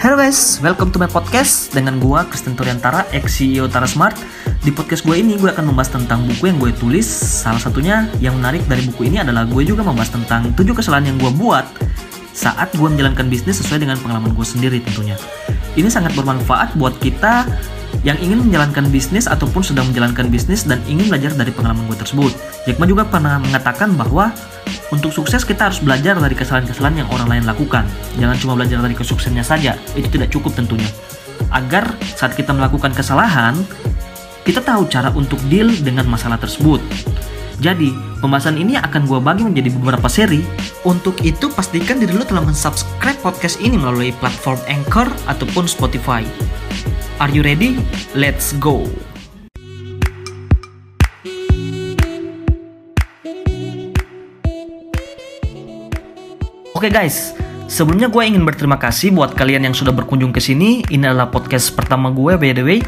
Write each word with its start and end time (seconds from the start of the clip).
Hello 0.00 0.16
guys, 0.16 0.56
welcome 0.64 0.88
to 0.88 0.96
my 0.96 1.04
podcast 1.04 1.76
dengan 1.76 2.00
gua 2.00 2.24
Kristen 2.24 2.56
Turiantara, 2.56 3.04
ex 3.12 3.36
CEO 3.36 3.68
Tara 3.68 3.84
Smart. 3.84 4.16
Di 4.64 4.72
podcast 4.72 5.04
gue 5.04 5.20
ini 5.20 5.36
gue 5.36 5.52
akan 5.52 5.68
membahas 5.68 5.92
tentang 5.92 6.24
buku 6.24 6.48
yang 6.48 6.56
gue 6.56 6.72
tulis. 6.72 7.04
Salah 7.04 7.60
satunya 7.60 8.08
yang 8.16 8.40
menarik 8.40 8.64
dari 8.64 8.80
buku 8.88 9.12
ini 9.12 9.20
adalah 9.20 9.44
gue 9.44 9.60
juga 9.60 9.84
membahas 9.84 10.08
tentang 10.08 10.56
7 10.56 10.64
kesalahan 10.72 11.12
yang 11.12 11.20
gue 11.20 11.28
buat 11.36 11.68
saat 12.32 12.72
gue 12.72 12.88
menjalankan 12.88 13.28
bisnis 13.28 13.60
sesuai 13.60 13.84
dengan 13.84 14.00
pengalaman 14.00 14.32
gue 14.32 14.46
sendiri 14.48 14.80
tentunya. 14.80 15.20
Ini 15.76 15.92
sangat 15.92 16.16
bermanfaat 16.16 16.80
buat 16.80 16.96
kita 16.96 17.44
yang 18.00 18.16
ingin 18.24 18.40
menjalankan 18.48 18.88
bisnis 18.88 19.28
ataupun 19.28 19.60
sedang 19.60 19.84
menjalankan 19.92 20.32
bisnis 20.32 20.64
dan 20.64 20.80
ingin 20.88 21.12
belajar 21.12 21.36
dari 21.36 21.52
pengalaman 21.52 21.84
gue 21.84 22.00
tersebut. 22.00 22.32
Jack 22.64 22.80
Ma 22.80 22.88
juga 22.88 23.04
pernah 23.04 23.36
mengatakan 23.36 23.92
bahwa 23.92 24.32
untuk 24.90 25.14
sukses 25.14 25.46
kita 25.46 25.70
harus 25.70 25.78
belajar 25.82 26.18
dari 26.18 26.34
kesalahan-kesalahan 26.34 27.06
yang 27.06 27.08
orang 27.10 27.28
lain 27.28 27.44
lakukan. 27.46 27.86
Jangan 28.18 28.36
cuma 28.38 28.52
belajar 28.58 28.82
dari 28.82 28.94
kesuksesannya 28.96 29.44
saja, 29.44 29.78
itu 29.94 30.08
tidak 30.10 30.30
cukup 30.34 30.54
tentunya. 30.56 30.88
Agar 31.50 31.96
saat 32.02 32.36
kita 32.36 32.54
melakukan 32.54 32.92
kesalahan, 32.92 33.56
kita 34.44 34.64
tahu 34.64 34.88
cara 34.88 35.12
untuk 35.12 35.38
deal 35.52 35.70
dengan 35.82 36.08
masalah 36.08 36.40
tersebut. 36.40 36.80
Jadi, 37.60 37.92
pembahasan 38.24 38.56
ini 38.56 38.80
akan 38.80 39.04
gue 39.04 39.20
bagi 39.20 39.44
menjadi 39.44 39.68
beberapa 39.76 40.08
seri. 40.08 40.40
Untuk 40.88 41.20
itu, 41.20 41.52
pastikan 41.52 42.00
diri 42.00 42.16
lu 42.16 42.24
telah 42.24 42.40
mensubscribe 42.40 43.20
podcast 43.20 43.60
ini 43.60 43.76
melalui 43.76 44.16
platform 44.16 44.56
Anchor 44.64 45.12
ataupun 45.28 45.68
Spotify. 45.68 46.24
Are 47.20 47.28
you 47.28 47.44
ready? 47.44 47.76
Let's 48.16 48.56
go! 48.56 49.09
Oke 56.80 56.88
guys, 56.88 57.36
sebelumnya 57.68 58.08
gue 58.08 58.24
ingin 58.24 58.40
berterima 58.40 58.80
kasih 58.80 59.12
buat 59.12 59.36
kalian 59.36 59.68
yang 59.68 59.76
sudah 59.76 59.92
berkunjung 59.92 60.32
ke 60.32 60.40
sini. 60.40 60.80
Ini 60.88 61.12
adalah 61.12 61.28
podcast 61.28 61.76
pertama 61.76 62.08
gue 62.08 62.40
by 62.40 62.56
the 62.56 62.64
way. 62.64 62.80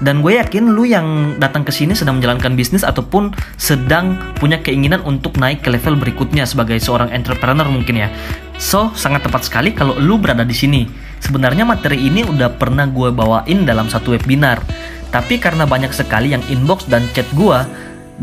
Dan 0.00 0.24
gue 0.24 0.40
yakin 0.40 0.72
lu 0.72 0.88
yang 0.88 1.36
datang 1.36 1.60
ke 1.60 1.68
sini 1.68 1.92
sedang 1.92 2.16
menjalankan 2.16 2.56
bisnis 2.56 2.88
ataupun 2.88 3.36
sedang 3.60 4.16
punya 4.40 4.64
keinginan 4.64 5.04
untuk 5.04 5.36
naik 5.36 5.60
ke 5.60 5.68
level 5.68 5.92
berikutnya 6.00 6.48
sebagai 6.48 6.80
seorang 6.80 7.12
entrepreneur 7.12 7.68
mungkin 7.68 8.00
ya. 8.00 8.08
So, 8.56 8.88
sangat 8.96 9.28
tepat 9.28 9.44
sekali 9.44 9.76
kalau 9.76 9.92
lu 10.00 10.16
berada 10.16 10.48
di 10.48 10.56
sini. 10.56 10.88
Sebenarnya 11.20 11.68
materi 11.68 12.00
ini 12.00 12.24
udah 12.24 12.48
pernah 12.56 12.88
gue 12.88 13.12
bawain 13.12 13.68
dalam 13.68 13.92
satu 13.92 14.16
webinar. 14.16 14.64
Tapi 15.12 15.36
karena 15.36 15.68
banyak 15.68 15.92
sekali 15.92 16.32
yang 16.32 16.40
inbox 16.48 16.88
dan 16.88 17.04
chat 17.12 17.28
gue 17.36 17.60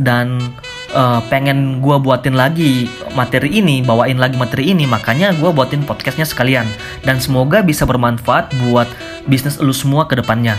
dan 0.01 0.41
uh, 0.93 1.19
pengen 1.27 1.79
gue 1.79 1.97
buatin 1.99 2.35
lagi 2.35 2.87
materi 3.15 3.59
ini, 3.59 3.83
bawain 3.83 4.19
lagi 4.19 4.35
materi 4.35 4.71
ini, 4.71 4.87
makanya 4.87 5.35
gue 5.35 5.49
buatin 5.51 5.83
podcastnya 5.83 6.27
sekalian. 6.27 6.67
Dan 7.03 7.19
semoga 7.19 7.63
bisa 7.63 7.87
bermanfaat 7.87 8.53
buat 8.67 8.87
bisnis 9.27 9.59
lu 9.59 9.73
semua 9.75 10.07
ke 10.07 10.19
depannya. 10.19 10.55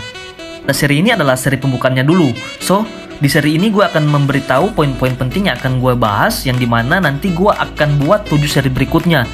Nah, 0.63 0.75
seri 0.75 1.03
ini 1.03 1.11
adalah 1.11 1.35
seri 1.35 1.59
pembukaannya 1.59 2.05
dulu. 2.07 2.31
So, 2.63 2.87
di 3.19 3.27
seri 3.27 3.59
ini 3.59 3.69
gue 3.69 3.83
akan 3.83 4.07
memberitahu 4.07 4.75
poin-poin 4.75 5.15
penting 5.15 5.51
yang 5.51 5.59
akan 5.59 5.79
gue 5.83 5.93
bahas, 5.95 6.47
yang 6.47 6.55
di 6.55 6.67
mana 6.67 7.03
nanti 7.03 7.31
gue 7.31 7.51
akan 7.51 7.99
buat 8.03 8.27
7 8.27 8.39
seri 8.47 8.69
berikutnya. 8.71 9.27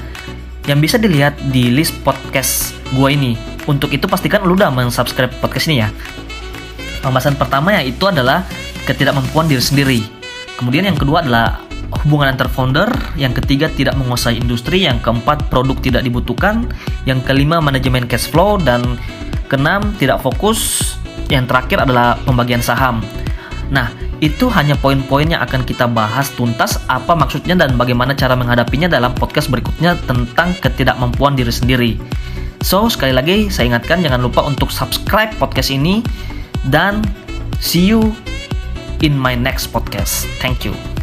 Yang 0.65 0.79
bisa 0.85 0.95
dilihat 1.01 1.37
di 1.49 1.73
list 1.73 1.97
podcast 2.05 2.73
gue 2.93 3.09
ini. 3.09 3.33
Untuk 3.69 3.93
itu 3.93 4.09
pastikan 4.09 4.41
lu 4.45 4.57
udah 4.57 4.73
mensubscribe 4.73 5.33
podcast 5.41 5.69
ini 5.69 5.85
ya. 5.85 5.89
Pembahasan 6.99 7.37
pertama 7.37 7.77
yaitu 7.77 8.09
adalah 8.09 8.43
ketidakmampuan 8.83 9.45
diri 9.45 9.63
sendiri 9.63 10.18
Kemudian 10.59 10.91
yang 10.91 10.99
kedua 10.99 11.23
adalah 11.23 11.63
hubungan 12.03 12.35
antar 12.35 12.51
founder, 12.51 12.91
yang 13.15 13.31
ketiga 13.31 13.71
tidak 13.71 13.95
menguasai 13.95 14.35
industri, 14.35 14.83
yang 14.83 14.99
keempat 14.99 15.47
produk 15.47 15.79
tidak 15.79 16.03
dibutuhkan, 16.03 16.67
yang 17.07 17.23
kelima 17.23 17.63
manajemen 17.63 18.03
cash 18.03 18.27
flow 18.27 18.59
dan 18.59 18.99
keenam 19.47 19.95
tidak 19.95 20.19
fokus, 20.19 20.91
yang 21.31 21.47
terakhir 21.47 21.87
adalah 21.87 22.19
pembagian 22.27 22.59
saham. 22.59 22.99
Nah, 23.71 23.87
itu 24.19 24.51
hanya 24.51 24.75
poin-poin 24.75 25.31
yang 25.31 25.39
akan 25.39 25.63
kita 25.63 25.87
bahas 25.87 26.27
tuntas 26.35 26.75
apa 26.91 27.15
maksudnya 27.15 27.55
dan 27.55 27.79
bagaimana 27.79 28.11
cara 28.11 28.35
menghadapinya 28.35 28.91
dalam 28.91 29.15
podcast 29.15 29.47
berikutnya 29.47 29.95
tentang 30.03 30.51
ketidakmampuan 30.59 31.39
diri 31.39 31.53
sendiri. 31.55 31.91
So, 32.59 32.91
sekali 32.91 33.15
lagi 33.15 33.47
saya 33.47 33.71
ingatkan 33.71 34.03
jangan 34.03 34.19
lupa 34.19 34.43
untuk 34.43 34.67
subscribe 34.75 35.31
podcast 35.39 35.71
ini 35.71 36.03
dan 36.67 36.99
see 37.63 37.87
you 37.87 38.11
in 39.01 39.17
my 39.17 39.35
next 39.35 39.67
podcast. 39.67 40.25
Thank 40.39 40.65
you. 40.65 40.98